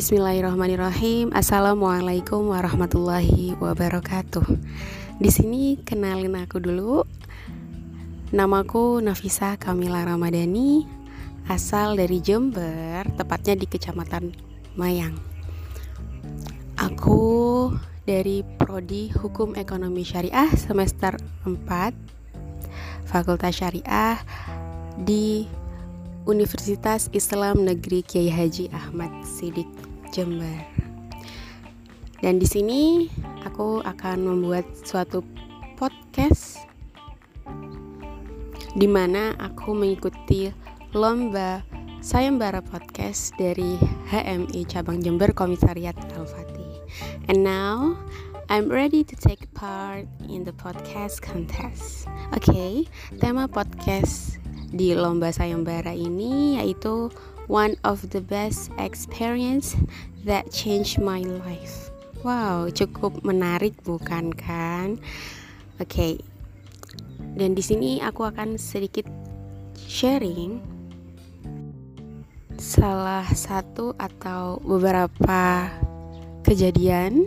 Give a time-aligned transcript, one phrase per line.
[0.00, 1.28] Bismillahirrahmanirrahim.
[1.36, 4.48] Assalamualaikum warahmatullahi wabarakatuh.
[5.20, 7.04] Di sini kenalin aku dulu.
[8.32, 10.88] Namaku Nafisa Kamila Ramadhani,
[11.52, 14.32] asal dari Jember, tepatnya di Kecamatan
[14.72, 15.20] Mayang.
[16.80, 17.68] Aku
[18.08, 24.16] dari prodi Hukum Ekonomi Syariah semester 4 Fakultas Syariah
[24.96, 25.44] di
[26.24, 30.66] Universitas Islam Negeri Kiai Haji Ahmad Sidik Jember.
[32.20, 33.08] Dan di sini
[33.48, 35.24] aku akan membuat suatu
[35.80, 36.60] podcast
[38.76, 40.52] di mana aku mengikuti
[40.92, 41.64] lomba
[42.04, 43.76] sayembara podcast dari
[44.12, 46.80] HMI Cabang Jember Komisariat Al-Fatih.
[47.26, 47.96] And now
[48.50, 52.10] I'm ready to take part in the podcast contest.
[52.34, 52.72] Oke, okay,
[53.22, 57.10] tema podcast di lomba sayembara ini yaitu
[57.50, 59.74] one of the best experience
[60.22, 61.90] that changed my life.
[62.22, 65.02] Wow, cukup menarik bukan kan?
[65.82, 65.90] Oke.
[65.90, 66.14] Okay.
[67.34, 69.10] Dan di sini aku akan sedikit
[69.74, 70.62] sharing
[72.54, 75.72] salah satu atau beberapa
[76.46, 77.26] kejadian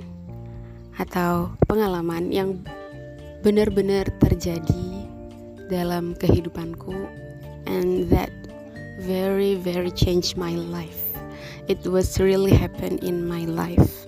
[0.96, 2.64] atau pengalaman yang
[3.44, 4.88] benar-benar terjadi
[5.68, 6.94] dalam kehidupanku
[7.66, 8.43] and that
[9.04, 11.14] very very changed my life.
[11.68, 14.08] It was really happen in my life.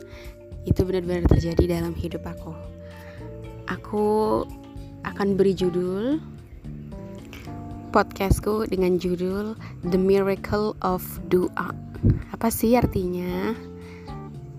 [0.67, 2.52] Itu benar-benar terjadi dalam hidup aku.
[3.71, 4.05] Aku
[5.05, 6.19] akan beri judul
[7.95, 9.55] podcastku dengan judul
[9.87, 11.71] The Miracle of Dua
[12.35, 13.55] apa sih artinya?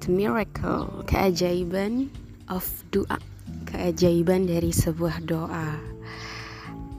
[0.02, 2.10] The Miracle keajaiban
[2.50, 3.20] of Dua
[3.68, 5.78] keajaiban dari sebuah doa.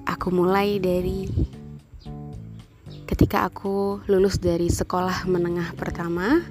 [0.08, 1.28] Aku mulai dari
[3.18, 6.46] ketika aku lulus dari sekolah menengah pertama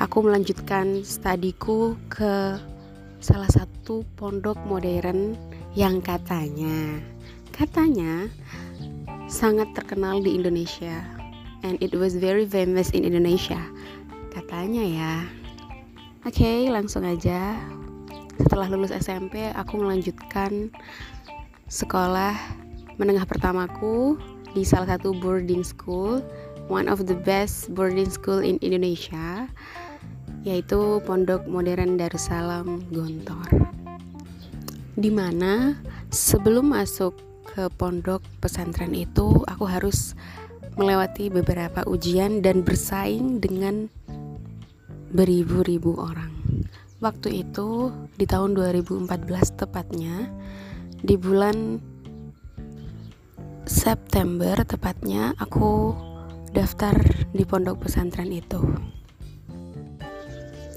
[0.00, 2.56] aku melanjutkan studiku ke
[3.20, 5.36] salah satu pondok modern
[5.76, 7.04] yang katanya
[7.52, 8.32] katanya
[9.28, 11.04] sangat terkenal di Indonesia.
[11.60, 13.60] And it was very famous in Indonesia.
[14.32, 15.14] Katanya ya.
[16.24, 17.60] Oke okay, langsung aja.
[18.40, 20.72] Setelah lulus SMP aku melanjutkan
[21.68, 22.63] sekolah
[22.96, 24.18] menengah pertamaku
[24.54, 26.22] di salah satu boarding school,
[26.70, 29.50] one of the best boarding school in Indonesia,
[30.46, 33.50] yaitu Pondok Modern Darussalam Gontor.
[34.94, 35.74] Di mana
[36.14, 37.18] sebelum masuk
[37.50, 40.14] ke pondok pesantren itu, aku harus
[40.78, 43.90] melewati beberapa ujian dan bersaing dengan
[45.14, 46.34] beribu-ribu orang.
[46.98, 49.06] Waktu itu di tahun 2014
[49.54, 50.30] tepatnya
[51.04, 51.78] di bulan
[53.64, 55.96] September tepatnya aku
[56.52, 56.92] daftar
[57.32, 58.60] di pondok pesantren itu.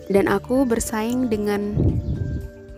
[0.08, 1.76] Dan aku bersaing dengan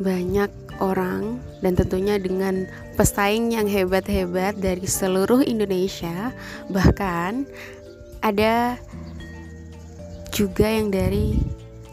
[0.02, 0.50] banyak
[0.82, 2.66] orang dan tentunya dengan
[2.98, 6.34] pesaing yang hebat-hebat dari seluruh Indonesia.
[6.74, 7.46] Bahkan
[8.26, 8.82] ada
[10.34, 11.38] juga yang dari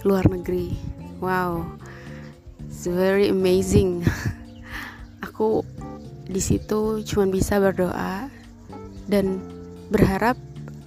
[0.09, 0.73] luar negeri.
[1.21, 1.69] Wow.
[2.65, 4.09] It's very amazing.
[5.27, 5.61] aku
[6.27, 8.27] di situ cuma bisa berdoa
[9.07, 9.39] dan
[9.91, 10.35] berharap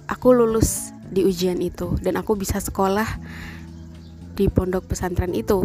[0.04, 3.08] aku lulus di ujian itu dan aku bisa sekolah
[4.36, 5.64] di pondok pesantren itu.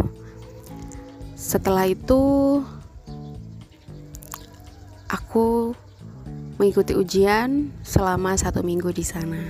[1.36, 2.64] Setelah itu
[5.12, 5.76] aku
[6.56, 9.44] mengikuti ujian selama satu minggu di sana.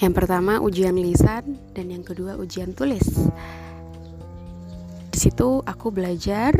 [0.00, 3.28] Yang pertama ujian lisan dan yang kedua ujian tulis.
[5.12, 6.56] Di situ aku belajar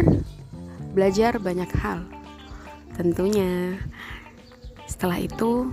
[0.91, 2.07] belajar banyak hal.
[2.95, 3.79] Tentunya,
[4.85, 5.71] setelah itu,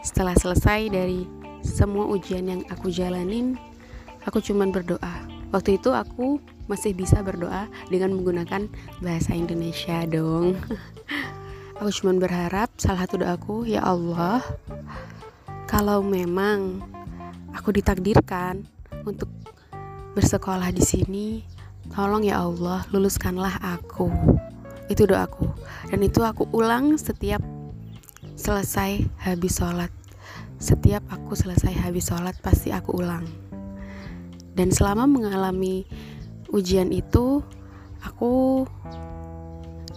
[0.00, 1.28] setelah selesai dari
[1.64, 3.56] semua ujian yang aku jalanin,
[4.24, 5.16] aku cuman berdoa.
[5.52, 8.66] Waktu itu aku masih bisa berdoa dengan menggunakan
[9.04, 10.58] bahasa Indonesia dong.
[11.78, 14.42] aku cuman berharap salah satu doaku, ya Allah,
[15.70, 16.82] kalau memang
[17.54, 18.66] aku ditakdirkan
[19.06, 19.30] untuk
[20.14, 21.53] bersekolah di sini,
[21.92, 24.08] Tolong ya Allah, luluskanlah aku.
[24.88, 25.48] Itu doaku.
[25.92, 27.44] Dan itu aku ulang setiap
[28.40, 29.92] selesai habis sholat.
[30.56, 33.28] Setiap aku selesai habis sholat pasti aku ulang.
[34.54, 35.84] Dan selama mengalami
[36.54, 37.42] ujian itu,
[38.00, 38.64] aku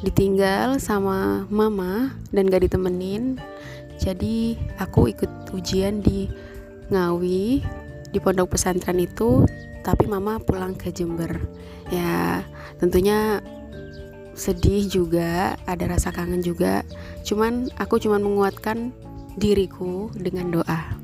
[0.01, 3.37] ditinggal sama mama dan gak ditemenin.
[3.97, 6.29] Jadi aku ikut ujian di
[6.87, 7.65] Ngawi
[8.13, 9.43] di pondok pesantren itu
[9.87, 11.39] tapi mama pulang ke Jember
[11.87, 12.43] ya
[12.75, 13.39] tentunya
[14.35, 16.83] sedih juga ada rasa kangen juga
[17.23, 18.91] cuman aku cuman menguatkan
[19.37, 20.97] diriku dengan doa.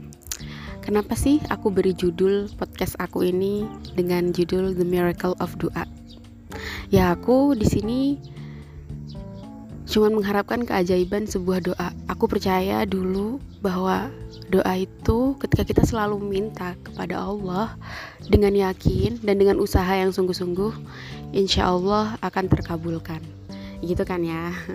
[0.84, 3.64] Kenapa sih aku beri judul podcast aku ini
[3.96, 5.88] dengan judul The Miracle of Doa?
[6.92, 8.20] Ya aku di sini
[9.94, 11.94] cuma mengharapkan keajaiban sebuah doa.
[12.10, 14.10] Aku percaya dulu bahwa
[14.50, 17.78] doa itu ketika kita selalu minta kepada Allah
[18.26, 20.74] dengan yakin dan dengan usaha yang sungguh-sungguh,
[21.38, 23.22] insya Allah akan terkabulkan.
[23.86, 24.50] Gitu kan ya.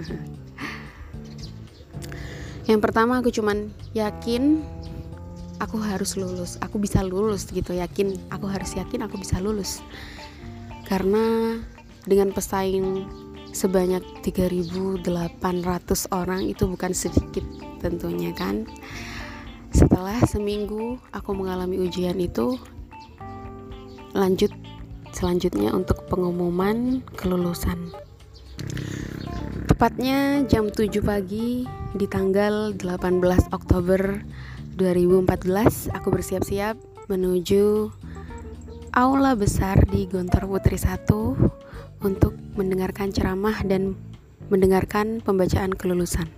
[2.70, 4.62] Yang pertama aku cuman yakin
[5.58, 9.82] aku harus lulus, aku bisa lulus gitu, yakin aku harus yakin aku bisa lulus.
[10.86, 11.58] Karena
[12.06, 13.08] dengan pesaing
[13.52, 15.04] sebanyak 3.800
[16.14, 17.44] orang itu bukan sedikit
[17.80, 18.68] tentunya kan.
[19.68, 22.56] Setelah seminggu aku mengalami ujian itu
[24.16, 24.50] lanjut
[25.12, 27.92] selanjutnya untuk pengumuman kelulusan.
[29.68, 34.24] Tepatnya jam 7 pagi di tanggal 18 Oktober
[34.78, 36.78] 2014 aku bersiap-siap
[37.10, 37.90] menuju
[38.94, 41.57] aula besar di Gontor Putri 1
[42.02, 43.98] untuk mendengarkan ceramah dan
[44.48, 46.30] mendengarkan pembacaan kelulusan.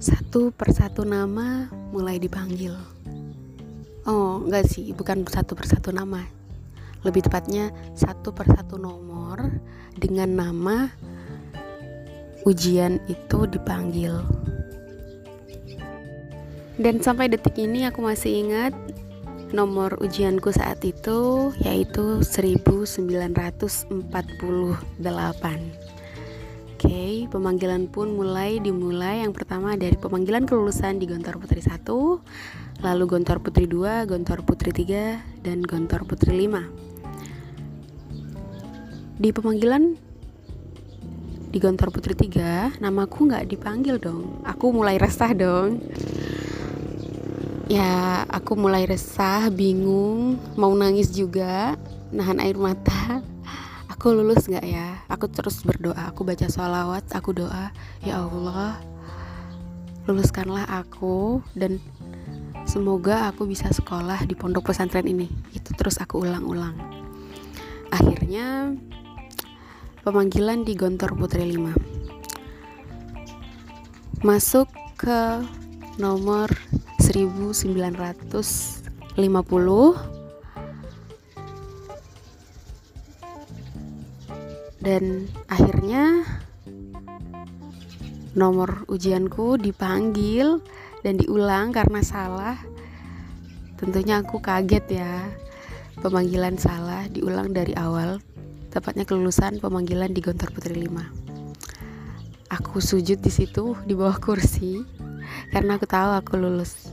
[0.00, 2.72] Satu persatu nama mulai dipanggil.
[4.08, 6.24] Oh, enggak sih, bukan satu persatu nama.
[7.04, 9.60] Lebih tepatnya satu persatu nomor
[9.96, 10.88] dengan nama
[12.48, 14.24] ujian itu dipanggil.
[16.80, 18.72] Dan sampai detik ini aku masih ingat
[19.50, 23.98] nomor ujianku saat itu yaitu 1948
[26.80, 29.20] Oke, pemanggilan pun mulai dimulai.
[29.20, 31.76] Yang pertama dari pemanggilan kelulusan di Gontor Putri 1
[32.80, 40.08] Lalu Gontor Putri 2, Gontor Putri 3, dan Gontor Putri 5 Di pemanggilan
[41.50, 44.38] di Gontor Putri 3 namaku nggak dipanggil dong.
[44.46, 45.82] Aku mulai resah dong
[47.70, 51.78] ya aku mulai resah bingung mau nangis juga
[52.10, 53.22] nahan air mata.
[53.86, 55.06] Aku lulus nggak ya?
[55.06, 56.10] Aku terus berdoa.
[56.10, 57.70] Aku baca sholawat aku doa.
[58.02, 58.82] Ya Allah
[60.08, 61.78] luluskanlah aku dan
[62.66, 65.30] semoga aku bisa sekolah di pondok pesantren ini.
[65.54, 66.74] Itu terus aku ulang-ulang.
[67.94, 68.74] Akhirnya
[70.02, 72.00] pemanggilan di Gontor Putri 5
[74.20, 74.68] masuk
[75.00, 75.44] ke
[75.96, 76.48] nomor
[77.10, 79.18] 1950
[84.78, 86.22] dan akhirnya
[88.38, 90.62] nomor ujianku dipanggil
[91.02, 92.62] dan diulang karena salah.
[93.74, 95.26] Tentunya aku kaget ya
[95.98, 98.22] pemanggilan salah diulang dari awal.
[98.70, 101.30] Tepatnya kelulusan pemanggilan di Gontor Putri 5
[102.50, 104.82] aku sujud di situ di bawah kursi
[105.54, 106.89] karena aku tahu aku lulus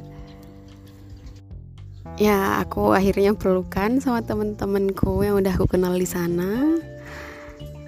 [2.17, 6.81] ya aku akhirnya pelukan sama temen-temenku yang udah aku kenal di sana.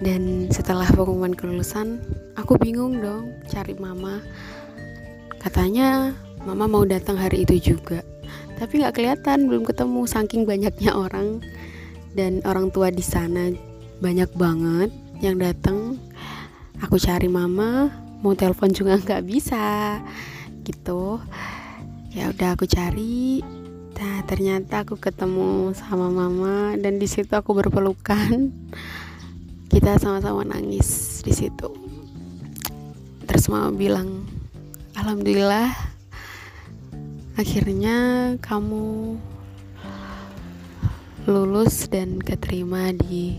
[0.00, 2.00] Dan setelah pengumuman kelulusan
[2.38, 4.22] aku bingung dong cari mama.
[5.36, 6.16] Katanya
[6.46, 8.00] mama mau datang hari itu juga.
[8.56, 11.44] Tapi nggak kelihatan belum ketemu saking banyaknya orang.
[12.16, 13.52] Dan orang tua di sana
[14.00, 14.88] banyak banget
[15.20, 16.00] yang datang.
[16.80, 17.92] Aku cari mama
[18.24, 20.00] mau telepon juga nggak bisa.
[20.64, 21.20] Gitu.
[22.14, 23.44] Ya udah aku cari
[24.00, 28.48] Nah, ternyata aku ketemu sama mama dan di situ aku berpelukan.
[29.68, 31.68] Kita sama-sama nangis di situ.
[33.28, 34.24] Terus mama bilang,
[34.96, 35.76] "Alhamdulillah
[37.36, 37.96] akhirnya
[38.40, 39.20] kamu
[41.28, 43.36] lulus dan keterima di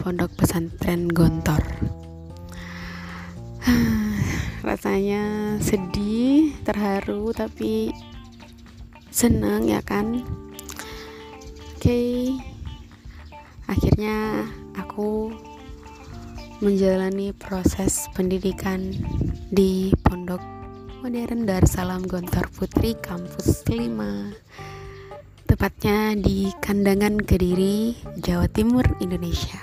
[0.00, 1.60] Pondok Pesantren Gontor."
[4.72, 7.92] Rasanya sedih, terharu, tapi
[9.18, 10.22] seneng ya kan
[11.74, 12.38] oke okay.
[13.66, 14.46] akhirnya
[14.78, 15.34] aku
[16.62, 18.94] menjalani proses pendidikan
[19.50, 20.38] di Pondok
[21.02, 29.58] Modern Darussalam Gontor Putri Kampus 5 tepatnya di Kandangan Kediri, Jawa Timur, Indonesia.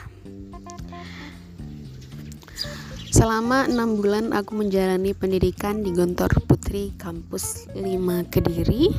[3.08, 8.92] Selama enam bulan aku menjalani pendidikan di Gontor Putri Kampus 5 Kediri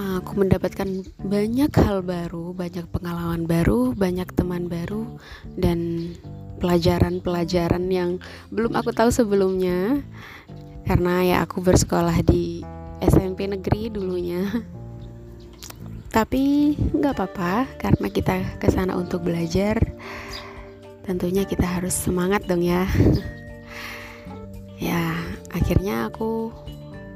[0.00, 0.88] aku mendapatkan
[1.20, 5.04] banyak hal baru, banyak pengalaman baru, banyak teman baru,
[5.60, 6.10] dan
[6.60, 8.10] pelajaran-pelajaran yang
[8.48, 10.00] belum aku tahu sebelumnya.
[10.88, 12.64] Karena ya aku bersekolah di
[13.00, 14.48] SMP negeri dulunya.
[16.10, 19.78] Tapi nggak apa-apa karena kita ke sana untuk belajar.
[21.06, 22.84] Tentunya kita harus semangat dong ya.
[24.90, 25.14] ya,
[25.54, 26.50] akhirnya aku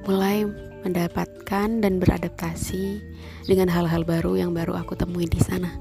[0.07, 0.47] mulai
[0.85, 3.01] mendapatkan dan beradaptasi
[3.49, 5.73] dengan hal-hal baru yang baru aku temui di sana.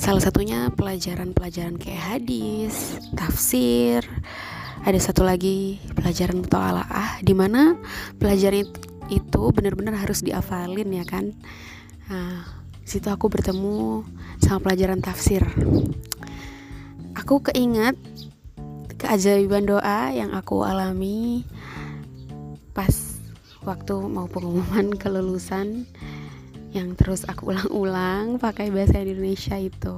[0.00, 4.00] Salah satunya pelajaran-pelajaran kayak hadis, tafsir,
[4.80, 7.76] ada satu lagi pelajaran mutalaah di mana
[8.16, 8.64] pelajaran
[9.12, 11.36] itu benar-benar harus diafalin ya kan.
[12.08, 12.48] Nah,
[12.88, 14.08] situ aku bertemu
[14.40, 15.44] sama pelajaran tafsir.
[17.12, 17.94] Aku keingat
[18.96, 21.44] keajaiban doa yang aku alami
[22.72, 23.09] pas
[23.64, 25.86] waktu mau pengumuman kelulusan
[26.70, 29.96] yang terus aku ulang-ulang pakai bahasa Indonesia itu.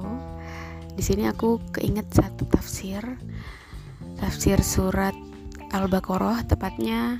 [0.93, 3.01] Di sini aku keinget satu tafsir,
[4.17, 5.13] tafsir surat
[5.73, 7.17] Al-Baqarah tepatnya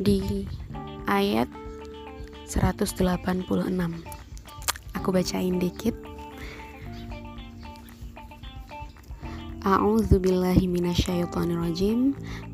[0.00, 0.48] di
[1.04, 1.52] ayat
[2.48, 3.44] 186.
[4.96, 5.92] Aku bacain dikit.
[9.68, 10.64] A'udzu billahi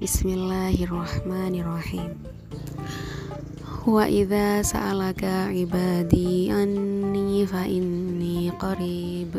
[0.02, 2.33] Bismillahirrahmanirrahim.
[3.84, 9.36] Wa idza sa'alaka ibadi anni fa inni qarib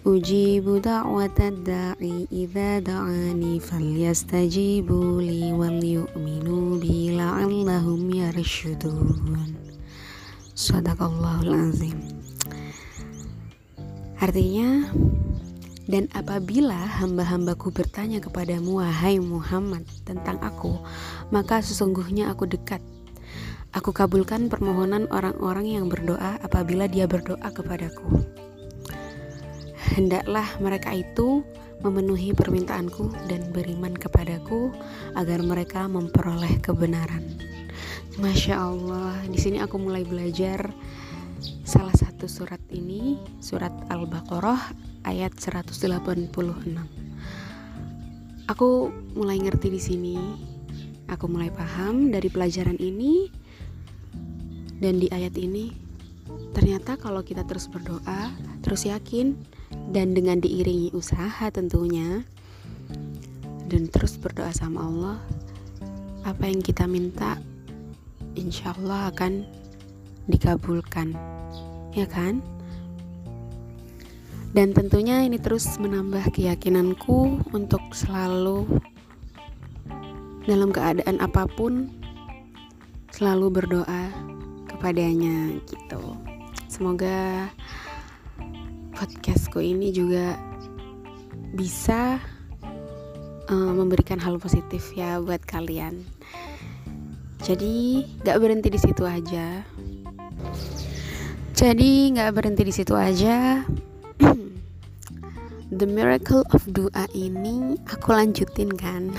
[0.00, 9.52] Ujibu da'watad da'i idza da'ani falyastajibu li wal yu'minu bi la'allahum yarshudun
[10.56, 12.00] Sadaqallahul azim
[14.24, 14.88] Artinya
[15.84, 20.80] dan apabila hamba-hambaku bertanya kepadamu, wahai Muhammad, tentang aku,
[21.28, 22.78] maka sesungguhnya aku dekat.
[23.70, 28.26] Aku kabulkan permohonan orang-orang yang berdoa apabila dia berdoa kepadaku.
[29.94, 31.46] Hendaklah mereka itu
[31.78, 34.74] memenuhi permintaanku dan beriman kepadaku
[35.14, 37.22] agar mereka memperoleh kebenaran.
[38.18, 40.66] Masya Allah, di sini aku mulai belajar
[41.62, 44.74] salah satu surat ini, surat Al-Baqarah
[45.06, 46.34] ayat 186.
[48.50, 50.18] Aku mulai ngerti di sini.
[51.06, 53.39] Aku mulai paham dari pelajaran ini
[54.80, 55.70] dan di ayat ini
[56.56, 58.32] ternyata kalau kita terus berdoa,
[58.64, 59.36] terus yakin
[59.92, 62.24] dan dengan diiringi usaha tentunya
[63.70, 65.18] dan terus berdoa sama Allah,
[66.26, 67.38] apa yang kita minta
[68.34, 69.46] insya Allah akan
[70.26, 71.14] dikabulkan.
[71.94, 72.42] Ya kan?
[74.50, 78.66] Dan tentunya ini terus menambah keyakinanku untuk selalu
[80.50, 81.94] dalam keadaan apa pun
[83.14, 84.10] selalu berdoa
[84.80, 86.16] kepadanya gitu.
[86.72, 87.52] Semoga
[88.96, 90.40] podcastku ini juga
[91.52, 92.16] bisa
[93.52, 96.00] uh, memberikan hal positif ya buat kalian.
[97.44, 99.60] Jadi gak berhenti di situ aja.
[101.52, 103.60] Jadi nggak berhenti di situ aja.
[105.76, 109.12] The Miracle of Dua ini aku lanjutin kan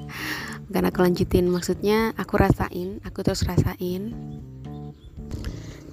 [0.66, 4.12] Bukan aku lanjutin maksudnya aku rasain Aku terus rasain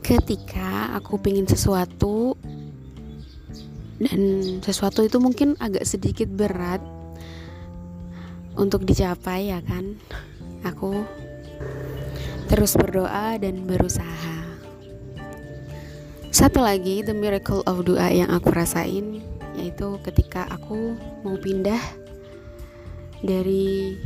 [0.03, 2.35] Ketika aku pingin sesuatu
[3.97, 4.19] Dan
[4.59, 6.83] sesuatu itu mungkin agak sedikit berat
[8.59, 9.95] Untuk dicapai ya kan?
[10.67, 11.07] Aku
[12.53, 14.37] terus berdoa dan berusaha.
[16.29, 19.25] Satu lagi The Miracle of Dua yang aku rasain
[19.57, 21.81] yaitu ketika aku mau pindah
[23.21, 23.97] dari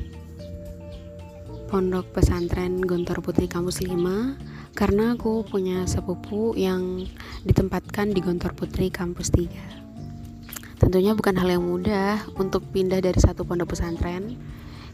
[1.68, 4.47] pondok pesantren Gontor Putri Kampus 5
[4.78, 7.10] karena aku punya sepupu yang
[7.42, 13.42] ditempatkan di Gontor Putri Kampus 3 tentunya bukan hal yang mudah untuk pindah dari satu
[13.42, 14.38] pondok pesantren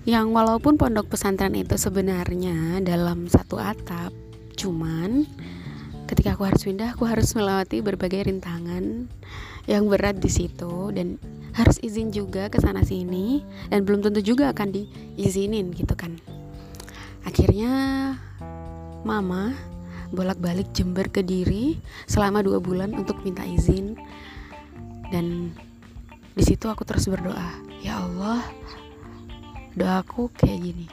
[0.07, 4.15] yang walaupun pondok pesantren itu sebenarnya dalam satu atap
[4.55, 5.27] cuman
[6.07, 9.11] ketika aku harus pindah aku harus melewati berbagai rintangan
[9.67, 11.19] yang berat di situ dan
[11.59, 16.19] harus izin juga ke sana sini dan belum tentu juga akan diizinin gitu kan.
[17.23, 17.71] Akhirnya
[19.07, 19.55] mama
[20.13, 23.98] bolak-balik Jember ke Diri selama dua bulan untuk minta izin.
[25.10, 25.51] Dan
[26.34, 27.50] di situ aku terus berdoa
[27.82, 28.46] ya Allah
[29.74, 30.88] doaku kayak gini.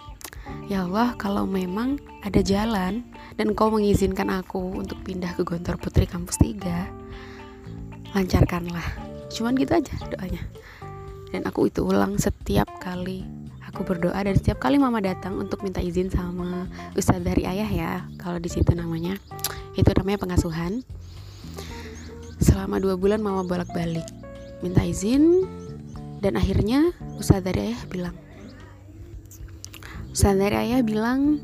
[0.66, 3.04] Ya Allah kalau memang ada jalan
[3.36, 8.88] dan kau mengizinkan aku untuk pindah ke Gontor Putri kampus 3 lancarkanlah.
[9.30, 10.42] Cuman gitu aja doanya.
[11.30, 13.39] Dan aku itu ulang setiap kali
[13.70, 16.66] aku berdoa dan setiap kali mama datang untuk minta izin sama
[16.98, 19.14] ustadz dari ayah ya kalau di situ namanya.
[19.78, 20.82] Itu namanya pengasuhan.
[22.42, 24.04] Selama dua bulan mama bolak balik
[24.60, 25.46] minta izin
[26.20, 28.16] dan akhirnya ustadz dari ayah bilang
[30.12, 31.40] ustadz dari ayah bilang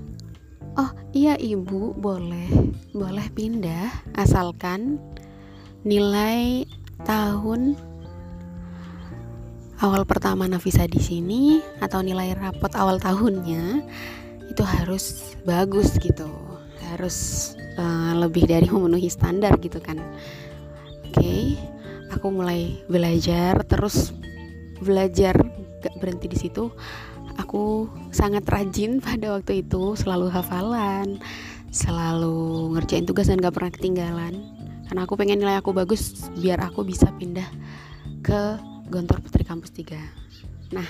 [0.76, 2.50] oh iya ibu boleh
[2.92, 3.88] boleh pindah
[4.20, 5.00] asalkan
[5.86, 6.68] nilai
[7.08, 7.78] tahun
[9.84, 13.84] awal pertama Nafisa di sini atau nilai rapot awal tahunnya
[14.48, 16.28] itu harus bagus gitu.
[16.94, 20.00] Harus uh, lebih dari memenuhi standar gitu kan.
[21.12, 21.42] Oke okay,
[22.08, 24.16] aku mulai belajar terus
[24.80, 25.36] belajar
[25.84, 26.72] gak berhenti di situ.
[27.36, 31.20] Aku sangat rajin pada waktu itu selalu hafalan
[31.76, 34.34] selalu ngerjain tugas dan gak pernah ketinggalan.
[34.88, 37.50] Karena aku pengen nilai aku bagus biar aku bisa pindah
[38.24, 38.56] ke
[38.88, 40.88] Gontor Putri Kampus 3 nah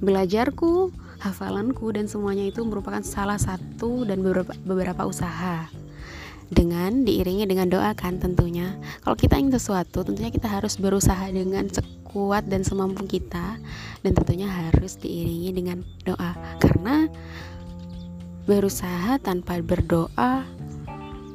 [0.00, 0.90] belajarku
[1.24, 5.64] hafalanku dan semuanya itu merupakan salah satu dan beberapa, beberapa usaha.
[6.52, 8.76] Dengan diiringi dengan doa kan tentunya.
[9.00, 13.56] Kalau kita ingin sesuatu tentunya kita harus berusaha dengan sekuat dan semampu kita.
[14.04, 16.36] Dan tentunya harus diiringi dengan doa.
[16.60, 17.08] Karena
[18.44, 20.44] berusaha tanpa berdoa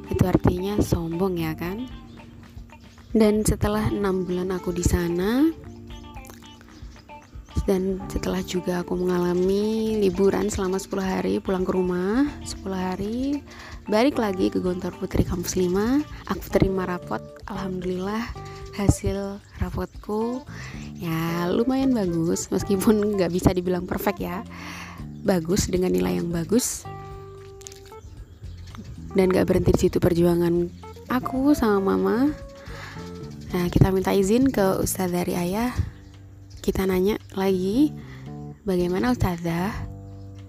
[0.06, 1.90] itu artinya sombong ya kan?
[3.10, 5.50] Dan setelah enam bulan aku di sana
[7.70, 13.46] dan setelah juga aku mengalami liburan selama 10 hari pulang ke rumah 10 hari
[13.86, 15.70] balik lagi ke Gontor Putri Kampus 5
[16.26, 18.26] aku terima rapot Alhamdulillah
[18.74, 20.42] hasil rapotku
[20.98, 24.42] ya lumayan bagus meskipun nggak bisa dibilang perfect ya.
[25.20, 26.88] Bagus dengan nilai yang bagus.
[29.12, 30.70] Dan gak berhenti di situ perjuangan
[31.12, 32.32] aku sama mama.
[33.52, 35.74] Nah kita minta izin ke ustadz dari ayah
[36.60, 37.90] kita nanya lagi
[38.68, 39.72] bagaimana ustazah?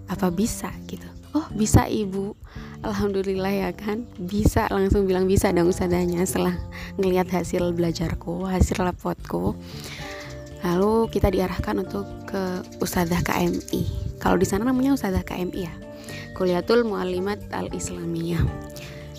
[0.06, 0.68] Apa bisa?
[0.84, 1.08] Gitu.
[1.32, 2.36] Oh bisa ibu.
[2.84, 4.68] Alhamdulillah ya kan bisa.
[4.68, 6.54] Langsung bilang bisa dong ustazahnya setelah
[7.00, 9.56] ngelihat hasil belajarku hasil rapotku.
[10.62, 15.74] Lalu kita diarahkan untuk ke ustazah KMI kalau di sana namanya ustazah KMI ya.
[16.36, 18.40] Kuliatul mualimat al islamiyah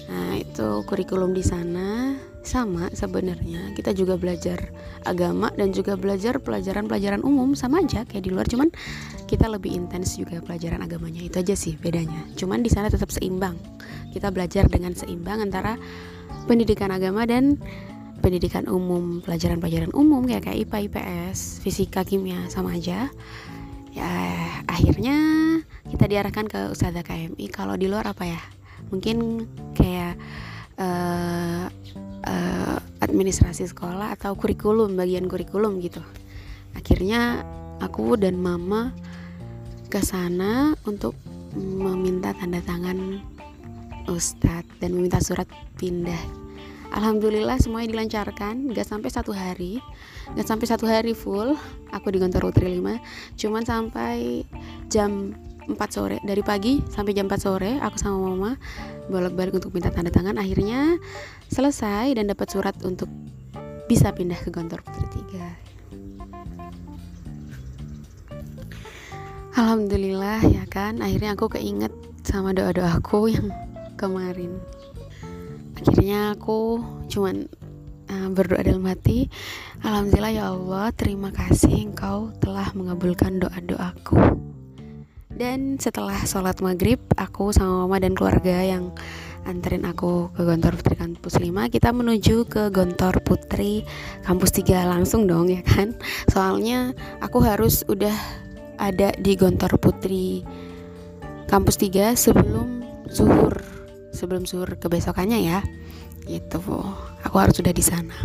[0.07, 3.71] nah itu kurikulum di sana sama sebenarnya.
[3.73, 4.69] Kita juga belajar
[5.07, 8.45] agama dan juga belajar pelajaran-pelajaran umum sama aja kayak di luar.
[8.45, 8.69] Cuman
[9.25, 11.23] kita lebih intens juga pelajaran agamanya.
[11.23, 12.27] Itu aja sih bedanya.
[12.35, 13.55] Cuman di sana tetap seimbang.
[14.11, 15.79] Kita belajar dengan seimbang antara
[16.45, 17.57] pendidikan agama dan
[18.19, 19.23] pendidikan umum.
[19.23, 23.07] Pelajaran-pelajaran umum kayak kayak IPA IPS fisika kimia sama aja.
[23.95, 24.11] Ya
[24.67, 25.15] akhirnya
[25.87, 28.41] kita diarahkan ke Ustazah KMI kalau di luar apa ya?
[28.91, 29.47] Mungkin
[29.79, 30.02] kayak
[30.79, 31.67] uh,
[32.23, 36.01] uh, administrasi sekolah atau kurikulum bagian kurikulum gitu.
[36.73, 37.45] Akhirnya
[37.83, 38.95] aku dan mama
[39.91, 41.13] ke sana untuk
[41.53, 43.21] meminta tanda tangan
[44.09, 45.45] ustadz dan meminta surat
[45.77, 46.43] pindah.
[46.93, 49.81] Alhamdulillah semuanya dilancarkan Gak sampai satu hari
[50.37, 51.57] Gak sampai satu hari full.
[51.89, 54.45] Aku di kantor Utri 5 Cuman sampai
[54.93, 55.33] jam
[55.67, 56.19] 4 sore.
[56.23, 58.57] Dari pagi sampai jam 4 sore Aku sama mama
[59.07, 60.37] bolak-balik untuk minta tanda tangan.
[60.39, 60.97] Akhirnya
[61.51, 63.09] selesai dan dapat surat untuk
[63.87, 65.43] bisa pindah ke kantor Putri 3
[69.53, 71.03] Alhamdulillah ya kan?
[71.03, 71.93] Akhirnya aku keinget
[72.25, 73.53] sama doa-doaku yang
[74.01, 74.57] kemarin.
[75.77, 77.45] Akhirnya aku cuman
[78.09, 79.29] uh, berdoa dalam hati
[79.83, 84.17] Alhamdulillah ya Allah terima kasih engkau telah mengabulkan doa-doaku
[85.33, 88.93] dan setelah sholat maghrib aku sama mama dan keluarga yang
[89.43, 93.83] anterin aku ke Gontor Putri Kampus 5 kita menuju ke Gontor Putri
[94.23, 95.97] Kampus 3 langsung dong ya kan?
[96.31, 98.13] Soalnya aku harus udah
[98.79, 100.45] ada di Gontor Putri
[101.51, 103.59] Kampus 3 sebelum zuhur
[104.15, 105.59] sebelum zuhur kebesokannya ya.
[106.23, 106.63] Gitu
[107.25, 108.15] aku harus sudah di sana.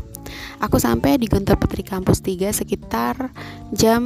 [0.63, 3.35] Aku sampai di Gontor Putri Kampus 3 sekitar
[3.75, 4.05] jam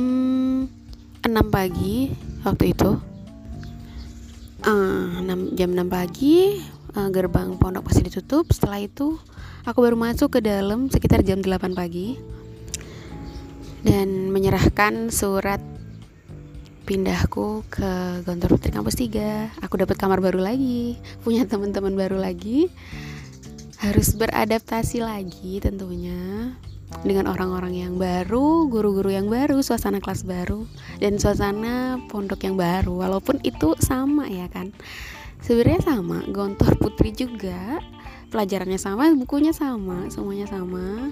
[1.22, 2.98] 6 pagi waktu itu.
[4.62, 6.62] Uh, 6, jam 6 pagi
[6.94, 8.46] uh, gerbang pondok masih ditutup.
[8.54, 9.18] Setelah itu
[9.66, 12.18] aku baru masuk ke dalam sekitar jam 8 pagi
[13.82, 15.58] dan menyerahkan surat
[16.86, 22.70] pindahku ke Gontor Putri Kampus 3 aku dapat kamar baru lagi punya teman-teman baru lagi.
[23.82, 26.54] Harus beradaptasi lagi tentunya
[27.02, 30.68] dengan orang-orang yang baru, guru-guru yang baru, suasana kelas baru,
[31.02, 33.00] dan suasana pondok yang baru.
[33.02, 34.70] Walaupun itu sama ya kan,
[35.42, 36.22] sebenarnya sama.
[36.30, 37.82] Gontor Putri juga
[38.30, 41.10] pelajarannya sama, bukunya sama, semuanya sama.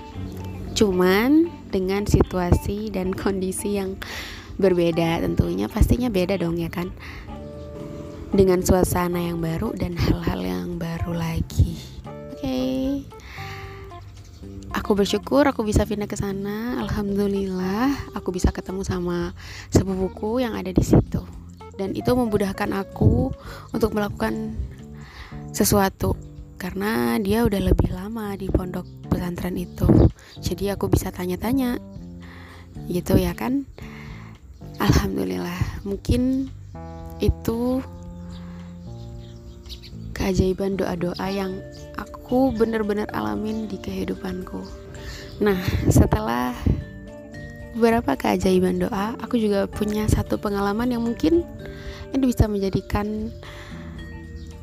[0.79, 3.99] Cuman dengan situasi dan kondisi yang
[4.63, 6.95] berbeda, tentunya pastinya beda dong ya kan.
[8.31, 11.83] Dengan suasana yang baru dan hal-hal yang baru lagi.
[12.07, 12.39] Oke.
[12.39, 13.20] Okay
[14.71, 16.79] aku bersyukur aku bisa pindah ke sana.
[16.83, 19.35] Alhamdulillah aku bisa ketemu sama
[19.71, 21.23] sepupuku yang ada di situ.
[21.75, 23.33] Dan itu memudahkan aku
[23.73, 24.55] untuk melakukan
[25.51, 26.15] sesuatu
[26.61, 29.89] karena dia udah lebih lama di pondok pesantren itu.
[30.45, 31.81] Jadi aku bisa tanya-tanya
[32.87, 33.65] gitu ya kan?
[34.81, 36.53] Alhamdulillah mungkin
[37.21, 37.81] itu
[40.17, 41.57] keajaiban doa-doa yang
[42.01, 44.65] aku benar-benar alamin di kehidupanku.
[45.45, 45.57] Nah,
[45.93, 46.57] setelah
[47.77, 51.45] beberapa keajaiban doa, aku juga punya satu pengalaman yang mungkin
[52.11, 53.31] ini bisa menjadikan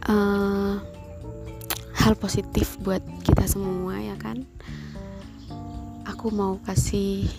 [0.09, 0.81] uh,
[1.95, 4.43] hal positif buat kita semua ya kan.
[6.07, 7.29] Aku mau kasih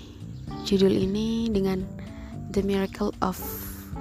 [0.63, 1.83] judul ini dengan
[2.53, 3.41] The Miracle of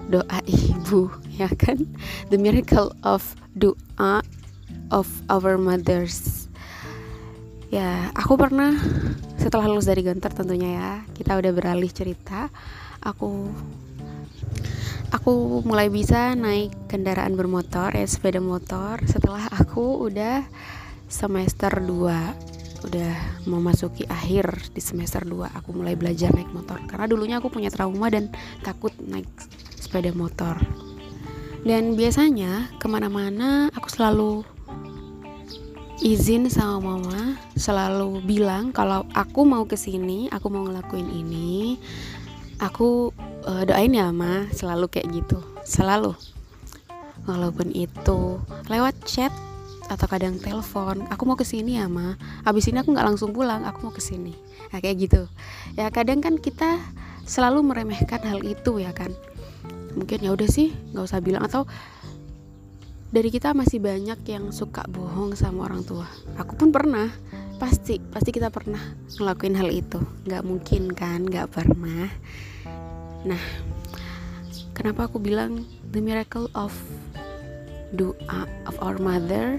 [0.07, 1.83] Doa Ibu ya kan
[2.31, 4.23] The Miracle of Doa
[4.91, 6.47] of Our Mothers.
[7.67, 8.71] Ya aku pernah
[9.35, 12.47] setelah lulus dari Gontor tentunya ya kita udah beralih cerita.
[13.03, 13.51] Aku
[15.11, 20.43] aku mulai bisa naik kendaraan bermotor ya sepeda motor setelah aku udah
[21.07, 23.13] semester 2 udah
[23.49, 26.79] memasuki akhir di semester 2 aku mulai belajar naik motor.
[26.87, 28.31] Karena dulunya aku punya trauma dan
[28.63, 29.27] takut naik
[29.75, 30.55] sepeda motor.
[31.67, 34.45] Dan biasanya ke mana-mana aku selalu
[35.97, 41.81] izin sama mama selalu bilang kalau aku mau ke sini aku mau ngelakuin ini
[42.61, 43.09] aku
[43.45, 44.45] uh, doain ya ma.
[44.53, 45.39] Selalu kayak gitu.
[45.65, 46.13] Selalu.
[47.25, 48.39] Walaupun itu
[48.71, 49.33] lewat chat
[49.87, 52.19] atau kadang telepon aku mau ke sini ya ma.
[52.43, 54.35] Abis ini aku nggak langsung pulang aku mau ke sini
[54.67, 55.23] nah kayak gitu.
[55.79, 56.75] Ya kadang kan kita
[57.23, 59.15] selalu meremehkan hal itu ya kan.
[59.95, 61.43] Mungkin ya udah sih nggak usah bilang.
[61.43, 61.65] Atau
[63.07, 66.07] dari kita masih banyak yang suka bohong sama orang tua.
[66.35, 67.07] Aku pun pernah.
[67.57, 68.79] Pasti pasti kita pernah
[69.17, 69.97] ngelakuin hal itu.
[70.27, 72.11] Nggak mungkin kan nggak pernah.
[73.23, 73.43] Nah
[74.75, 76.75] kenapa aku bilang the miracle of
[77.95, 79.57] doa of our mother?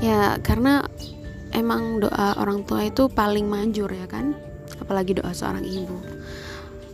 [0.00, 0.88] Ya karena
[1.52, 4.32] emang doa orang tua itu paling manjur ya kan?
[4.80, 5.94] Apalagi doa seorang ibu.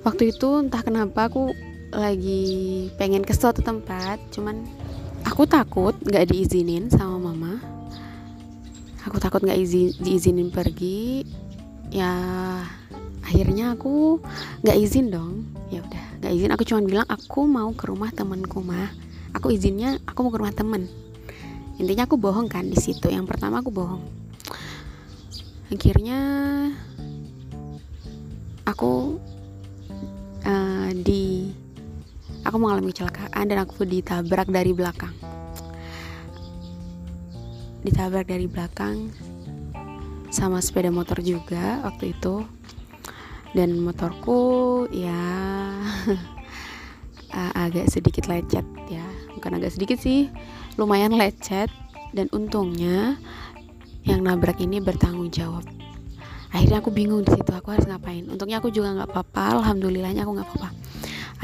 [0.02, 1.55] Waktu itu entah kenapa aku
[1.94, 4.66] lagi pengen ke suatu tempat cuman
[5.27, 7.59] aku takut nggak diizinin sama mama.
[9.07, 11.22] Aku takut nggak izin diizinin pergi
[11.94, 12.11] ya
[13.22, 14.18] akhirnya aku
[14.66, 15.46] nggak izin dong.
[15.70, 16.51] Ya udah nggak izin.
[16.55, 18.90] Aku cuma bilang aku mau ke rumah temanku mah
[19.37, 20.88] aku izinnya aku mau ke rumah temen
[21.77, 23.12] intinya aku bohong kan di situ.
[23.12, 24.03] Yang pertama aku bohong.
[25.68, 26.18] Akhirnya
[28.64, 29.18] aku
[30.46, 31.53] uh, di
[32.47, 35.11] aku mengalami kecelakaan dan aku ditabrak dari belakang.
[37.83, 39.11] Ditabrak dari belakang
[40.31, 42.47] sama sepeda motor juga waktu itu.
[43.51, 45.17] Dan motorku ya
[47.67, 49.07] agak sedikit lecet ya.
[49.35, 50.31] Bukan agak sedikit sih
[50.79, 51.71] lumayan lecet.
[52.15, 53.19] Dan untungnya
[54.07, 55.67] yang nabrak ini bertanggung jawab.
[56.55, 58.25] Akhirnya aku bingung di situ aku harus ngapain?
[58.31, 60.71] Untungnya aku juga nggak apa-apa alhamdulillahnya aku nggak apa-apa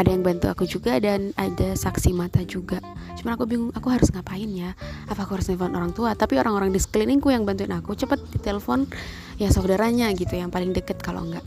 [0.03, 2.83] ada yang bantu aku juga dan ada saksi mata juga.
[3.15, 4.75] Cuman aku bingung aku harus ngapain ya?
[5.07, 6.19] Apa aku harus nelfon orang tua?
[6.19, 8.91] Tapi orang-orang di sekelilingku yang bantuin aku cepet ditelepon
[9.39, 11.47] ya saudaranya gitu yang paling deket kalau enggak.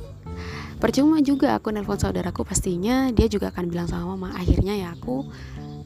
[0.79, 4.31] Percuma juga aku nelpon saudaraku pastinya dia juga akan bilang sama mama.
[4.39, 5.27] Akhirnya ya aku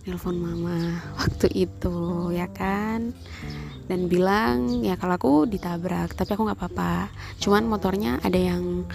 [0.05, 0.77] nelpon mama
[1.19, 3.17] waktu itu ya kan?
[3.89, 7.09] Dan bilang ya kalau aku ditabrak tapi aku nggak apa-apa.
[7.41, 8.85] Cuman motornya ada yang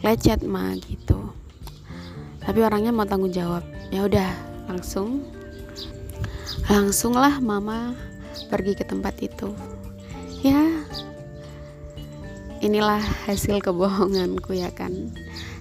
[0.00, 1.29] lecet mah gitu
[2.40, 3.64] tapi orangnya mau tanggung jawab.
[3.92, 4.30] Ya udah
[4.66, 5.24] langsung.
[6.70, 7.92] Langsung lah mama
[8.48, 9.52] pergi ke tempat itu.
[10.40, 10.60] Ya
[12.60, 15.12] inilah hasil kebohonganku ya kan?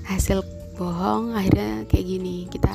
[0.07, 0.43] Hasil
[0.79, 2.47] bohong akhirnya kayak gini.
[2.47, 2.71] Kita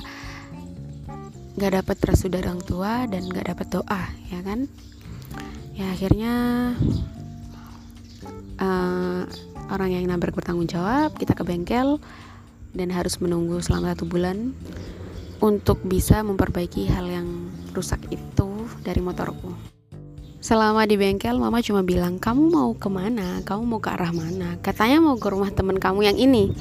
[1.55, 4.67] nggak dapat restu dari orang tua dan nggak dapat doa ya kan?
[5.75, 6.35] Ya akhirnya
[8.61, 9.23] uh,
[9.71, 11.99] orang yang nabrak bertanggung jawab kita ke bengkel
[12.75, 14.53] dan harus menunggu selama satu bulan
[15.39, 18.49] untuk bisa memperbaiki hal yang rusak itu
[18.83, 19.75] dari motorku
[20.45, 23.41] Selama di bengkel, mama cuma bilang, kamu mau ke mana?
[23.49, 24.61] Kamu mau ke arah mana?
[24.61, 26.53] Katanya mau ke rumah temen kamu yang ini.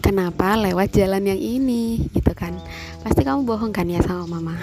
[0.00, 2.08] Kenapa lewat jalan yang ini?
[2.08, 2.56] Gitu kan.
[3.04, 4.56] Pasti kamu bohong kan ya sama mama.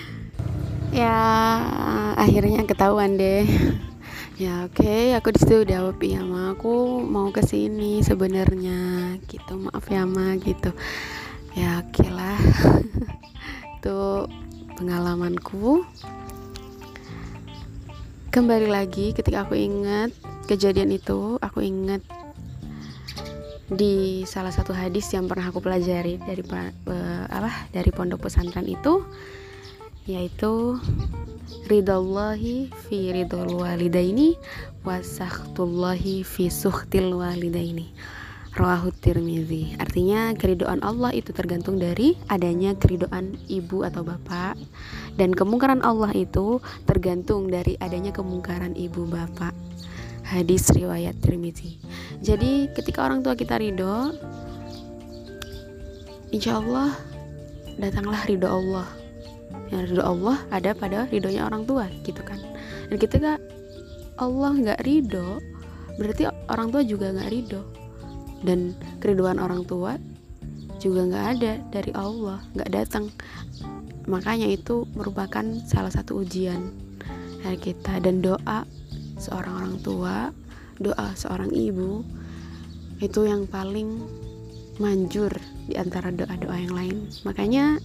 [1.04, 1.20] ya,
[2.16, 3.44] akhirnya ketahuan deh.
[4.40, 9.68] Ya oke, okay, aku di situ jawab iya ma, aku mau ke sini sebenarnya, gitu.
[9.68, 10.72] Maaf ya ma, gitu.
[11.52, 12.40] Ya oke okay lah.
[13.76, 14.24] Itu
[14.80, 15.84] pengalamanku
[18.32, 20.08] kembali lagi ketika aku ingat
[20.48, 22.00] kejadian itu aku ingat
[23.68, 29.04] di salah satu hadis yang pernah aku pelajari dari uh, apa dari pondok pesantren itu
[30.18, 30.82] yaitu
[31.70, 34.34] ridallahi fi ridul walidaini
[34.82, 34.98] wa
[36.26, 37.94] fi suhtil walidaini
[38.50, 39.78] Rawahut Tirmizi.
[39.78, 44.58] Artinya keridoan Allah itu tergantung dari adanya keridoan ibu atau bapak
[45.14, 49.54] dan kemungkaran Allah itu tergantung dari adanya kemungkaran ibu bapak.
[50.26, 51.78] Hadis riwayat Tirmizi.
[52.18, 54.18] Jadi ketika orang tua kita ridho,
[56.34, 56.98] insya Allah
[57.78, 58.99] datanglah ridho Allah.
[59.70, 62.38] Yang ridho Allah ada pada ridhonya orang tua, gitu kan.
[62.90, 63.38] Dan ketika
[64.18, 65.38] Allah nggak ridho,
[65.96, 67.62] berarti orang tua juga nggak ridho.
[68.42, 69.96] Dan keriduan orang tua
[70.80, 73.08] juga nggak ada dari Allah nggak datang.
[74.08, 76.72] Makanya itu merupakan salah satu ujian
[77.44, 78.02] dari kita.
[78.02, 78.66] Dan doa
[79.20, 80.16] seorang orang tua
[80.80, 82.00] doa seorang ibu
[83.04, 84.00] itu yang paling
[84.80, 85.28] manjur
[85.68, 86.96] di antara doa-doa yang lain.
[87.28, 87.76] Makanya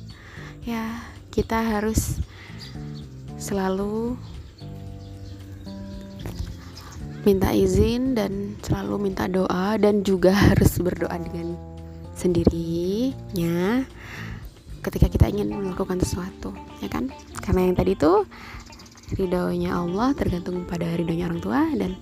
[0.63, 1.03] ya
[1.35, 2.23] kita harus
[3.35, 4.15] selalu
[7.27, 11.59] minta izin dan selalu minta doa dan juga harus berdoa dengan
[12.15, 13.83] sendirinya
[14.79, 17.11] ketika kita ingin melakukan sesuatu ya kan?
[17.43, 18.23] Karena yang tadi itu
[19.19, 21.99] ridhonya Allah tergantung pada ridhonya orang tua dan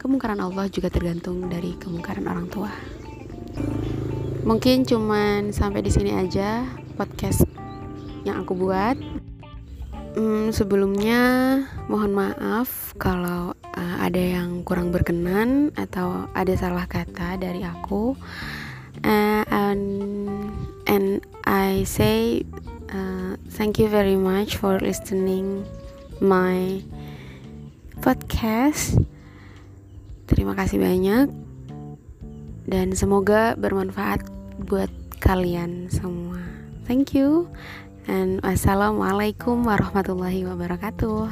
[0.00, 2.72] kemungkaran Allah juga tergantung dari kemungkaran orang tua.
[4.48, 6.64] Mungkin cuman sampai di sini aja
[6.96, 7.59] podcast
[8.24, 8.96] yang aku buat.
[10.10, 11.22] Hmm, sebelumnya
[11.86, 18.18] mohon maaf kalau uh, ada yang kurang berkenan atau ada salah kata dari aku.
[19.06, 19.86] Uh, and
[20.90, 22.42] and I say
[22.90, 25.62] uh, thank you very much for listening
[26.18, 26.82] my
[28.02, 28.98] podcast.
[30.26, 31.30] Terima kasih banyak
[32.66, 34.26] dan semoga bermanfaat
[34.66, 34.90] buat
[35.22, 36.42] kalian semua.
[36.86, 37.46] Thank you
[38.10, 41.30] and wassalamualaikum warahmatullahi wabarakatuh.